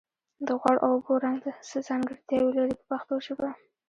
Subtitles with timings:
[0.47, 3.49] د غوړ او اوبو رنګ څه ځانګړتیاوې لري په پښتو ژبه.